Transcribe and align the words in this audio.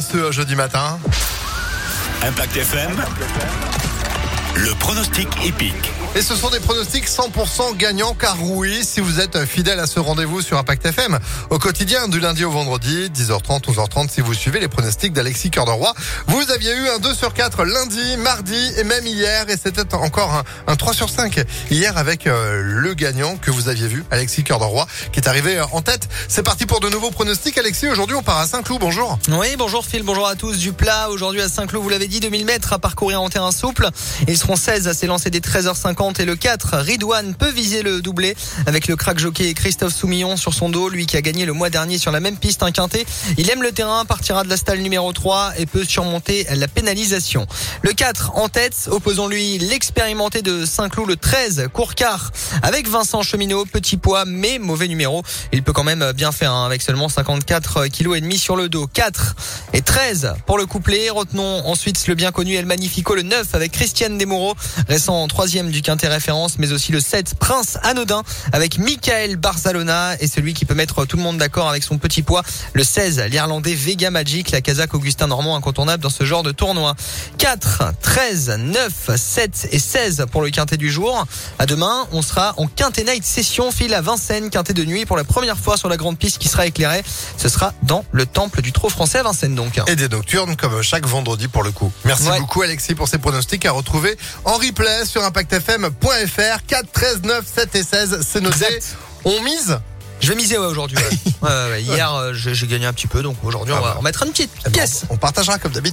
ce 0.00 0.32
jeudi 0.32 0.54
matin. 0.54 0.98
Impact 2.22 2.56
FM. 2.56 2.90
Le 4.56 4.74
pronostic 4.74 5.28
épique. 5.44 5.97
Et 6.14 6.22
ce 6.22 6.34
sont 6.34 6.50
des 6.50 6.58
pronostics 6.58 7.06
100% 7.06 7.76
gagnants 7.76 8.14
car 8.14 8.42
oui, 8.42 8.82
si 8.82 9.00
vous 9.00 9.20
êtes 9.20 9.44
fidèle 9.44 9.78
à 9.78 9.86
ce 9.86 10.00
rendez-vous 10.00 10.40
sur 10.40 10.58
Impact 10.58 10.86
FM 10.86 11.18
au 11.50 11.58
quotidien 11.58 12.08
du 12.08 12.18
lundi 12.18 12.44
au 12.44 12.50
vendredi, 12.50 13.10
10h30, 13.14 13.66
11h30, 13.66 14.10
si 14.10 14.20
vous 14.20 14.34
suivez 14.34 14.58
les 14.58 14.68
pronostics 14.68 15.12
d'Alexis 15.12 15.50
Cœur 15.50 15.66
de 15.66 15.70
Roi, 15.70 15.94
vous 16.26 16.50
aviez 16.50 16.74
eu 16.74 16.88
un 16.88 16.98
2 16.98 17.14
sur 17.14 17.34
4 17.34 17.64
lundi, 17.64 18.16
mardi 18.16 18.72
et 18.78 18.84
même 18.84 19.06
hier 19.06 19.48
et 19.50 19.56
c'était 19.62 19.94
encore 19.94 20.34
un, 20.34 20.44
un 20.72 20.76
3 20.76 20.94
sur 20.94 21.10
5 21.10 21.44
hier 21.70 21.96
avec 21.98 22.26
euh, 22.26 22.62
le 22.64 22.94
gagnant 22.94 23.36
que 23.36 23.50
vous 23.50 23.68
aviez 23.68 23.86
vu, 23.86 24.04
Alexis 24.10 24.44
Cœur 24.44 24.58
de 24.58 24.64
Roi, 24.64 24.86
qui 25.12 25.20
est 25.20 25.28
arrivé 25.28 25.58
euh, 25.58 25.66
en 25.72 25.82
tête. 25.82 26.08
C'est 26.26 26.42
parti 26.42 26.64
pour 26.64 26.80
de 26.80 26.88
nouveaux 26.88 27.10
pronostics. 27.10 27.58
Alexis, 27.58 27.86
aujourd'hui 27.86 28.16
on 28.16 28.22
part 28.22 28.38
à 28.38 28.46
Saint-Cloud, 28.46 28.80
bonjour. 28.80 29.18
Oui, 29.28 29.54
bonjour 29.58 29.84
Phil, 29.84 30.02
bonjour 30.02 30.26
à 30.26 30.36
tous. 30.36 30.58
Du 30.58 30.72
plat 30.72 31.10
aujourd'hui 31.10 31.42
à 31.42 31.48
Saint-Cloud, 31.48 31.82
vous 31.82 31.90
l'avez 31.90 32.08
dit, 32.08 32.18
2000 32.18 32.46
mètres 32.46 32.72
à 32.72 32.78
parcourir 32.78 33.20
en 33.20 33.28
terrain 33.28 33.52
souple. 33.52 33.88
Ils 34.26 34.38
seront 34.38 34.56
16 34.56 34.88
à 34.88 34.94
s'élancer 34.94 35.30
des 35.30 35.40
13h50 35.40 35.97
et 35.98 36.24
le 36.24 36.36
4, 36.36 36.76
Ridouane 36.76 37.34
peut 37.34 37.50
viser 37.50 37.82
le 37.82 38.00
doublé 38.00 38.36
avec 38.66 38.86
le 38.86 38.94
crack 38.94 39.18
jockey 39.18 39.52
Christophe 39.52 39.92
Soumillon 39.92 40.36
sur 40.36 40.54
son 40.54 40.68
dos, 40.68 40.88
lui 40.88 41.06
qui 41.06 41.16
a 41.16 41.22
gagné 41.22 41.44
le 41.44 41.52
mois 41.52 41.70
dernier 41.70 41.98
sur 41.98 42.12
la 42.12 42.20
même 42.20 42.36
piste, 42.36 42.62
un 42.62 42.70
quintet. 42.70 43.04
Il 43.36 43.50
aime 43.50 43.64
le 43.64 43.72
terrain, 43.72 44.04
partira 44.04 44.44
de 44.44 44.48
la 44.48 44.56
stalle 44.56 44.78
numéro 44.78 45.12
3 45.12 45.54
et 45.58 45.66
peut 45.66 45.82
surmonter 45.84 46.46
la 46.54 46.68
pénalisation. 46.68 47.48
Le 47.82 47.92
4 47.92 48.36
en 48.36 48.48
tête, 48.48 48.88
opposons-lui 48.92 49.58
l'expérimenté 49.58 50.40
de 50.40 50.64
Saint-Cloud, 50.64 51.08
le 51.08 51.16
13, 51.16 51.66
Courcard, 51.72 52.30
avec 52.62 52.88
Vincent 52.88 53.22
Cheminot, 53.22 53.64
petit 53.64 53.96
poids 53.96 54.24
mais 54.24 54.60
mauvais 54.60 54.86
numéro. 54.86 55.24
Il 55.52 55.64
peut 55.64 55.72
quand 55.72 55.84
même 55.84 56.12
bien 56.12 56.30
faire 56.30 56.52
hein, 56.52 56.64
avec 56.64 56.80
seulement 56.80 57.08
54 57.08 57.88
kg 57.88 58.14
et 58.14 58.20
demi 58.20 58.38
sur 58.38 58.54
le 58.54 58.68
dos. 58.68 58.86
4 58.86 59.34
et 59.72 59.82
13 59.82 60.34
pour 60.46 60.58
le 60.58 60.66
couplet. 60.66 61.10
Retenons 61.10 61.66
ensuite 61.66 62.06
le 62.06 62.14
bien 62.14 62.30
connu 62.30 62.54
El 62.54 62.66
Magnifico, 62.66 63.16
le 63.16 63.22
9 63.22 63.52
avec 63.54 63.72
Christiane 63.72 64.16
Desmoureaux, 64.16 64.54
récent 64.88 65.26
troisième 65.26 65.70
du 65.70 65.82
quintet 65.88 66.08
référence, 66.08 66.58
mais 66.58 66.70
aussi 66.72 66.92
le 66.92 67.00
7 67.00 67.36
Prince 67.36 67.78
Anodin 67.82 68.22
avec 68.52 68.76
Michael 68.76 69.36
Barzalona 69.36 70.20
et 70.20 70.28
celui 70.28 70.52
qui 70.52 70.66
peut 70.66 70.74
mettre 70.74 71.06
tout 71.06 71.16
le 71.16 71.22
monde 71.22 71.38
d'accord 71.38 71.66
avec 71.70 71.82
son 71.82 71.96
petit 71.96 72.20
poids, 72.20 72.42
le 72.74 72.84
16 72.84 73.22
l'Irlandais 73.30 73.74
Vega 73.74 74.10
Magic, 74.10 74.50
la 74.50 74.60
Kazakh 74.60 74.92
Augustin 74.92 75.28
Normand 75.28 75.56
incontournable 75.56 76.02
dans 76.02 76.10
ce 76.10 76.24
genre 76.24 76.42
de 76.42 76.52
tournoi. 76.52 76.94
4, 77.38 77.94
13, 78.02 78.56
9, 78.58 79.16
7 79.16 79.68
et 79.72 79.78
16 79.78 80.26
pour 80.30 80.42
le 80.42 80.50
quintet 80.50 80.76
du 80.76 80.90
jour. 80.92 81.24
À 81.58 81.64
demain, 81.64 82.06
on 82.12 82.20
sera 82.20 82.52
en 82.58 82.66
quintet 82.66 83.04
night 83.04 83.24
session 83.24 83.70
file 83.70 83.94
à 83.94 84.02
Vincennes, 84.02 84.50
quintet 84.50 84.74
de 84.74 84.84
nuit 84.84 85.06
pour 85.06 85.16
la 85.16 85.24
première 85.24 85.56
fois 85.56 85.78
sur 85.78 85.88
la 85.88 85.96
grande 85.96 86.18
piste 86.18 86.36
qui 86.36 86.48
sera 86.48 86.66
éclairée. 86.66 87.02
Ce 87.38 87.48
sera 87.48 87.72
dans 87.84 88.04
le 88.12 88.26
temple 88.26 88.60
du 88.60 88.72
trot 88.72 88.90
français 88.90 89.20
à 89.20 89.22
Vincennes 89.22 89.54
donc. 89.54 89.80
Et 89.86 89.96
des 89.96 90.10
nocturnes 90.10 90.54
comme 90.56 90.82
chaque 90.82 91.06
vendredi 91.06 91.48
pour 91.48 91.62
le 91.62 91.72
coup. 91.72 91.90
Merci 92.04 92.28
Ouais. 92.28 92.38
beaucoup 92.40 92.60
Alexis 92.60 92.94
pour 92.94 93.08
ces 93.08 93.16
pronostics 93.16 93.64
à 93.64 93.72
retrouver 93.72 94.18
en 94.44 94.52
replay 94.58 95.06
sur 95.06 95.22
impactfm.fr 95.84 96.66
4, 96.66 96.92
13, 96.92 97.22
9, 97.22 97.44
7 97.46 97.74
et 97.74 97.82
16. 97.82 98.26
C'est 98.26 98.40
noté. 98.40 98.64
Exact. 98.66 98.96
On 99.24 99.42
mise 99.42 99.78
Je 100.20 100.28
vais 100.30 100.34
miser 100.34 100.58
ouais, 100.58 100.66
aujourd'hui. 100.66 100.96
ouais. 101.42 101.48
Ouais. 101.48 101.82
Hier, 101.82 102.12
euh, 102.14 102.32
j'ai 102.34 102.54
j'ai 102.54 102.66
gagné 102.66 102.86
un 102.86 102.92
petit 102.92 103.06
peu, 103.06 103.22
donc 103.22 103.36
aujourd'hui, 103.44 103.72
on 103.72 103.76
Ah 103.78 103.80
va 103.80 103.88
bah. 103.92 103.96
en 103.98 104.02
mettre 104.02 104.22
une 104.24 104.30
petite 104.30 104.50
Eh 104.60 104.64
ben, 104.64 104.72
pièce. 104.72 105.04
On 105.10 105.16
partagera 105.16 105.58
comme 105.58 105.72
d'habitude. 105.72 105.86